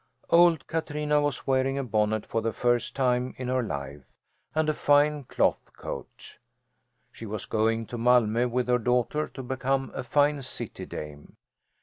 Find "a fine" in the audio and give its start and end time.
4.67-5.25, 9.93-10.41